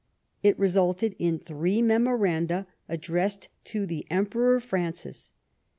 [0.41, 5.31] It resulted in three memoranda addressed to the Emperor Francis.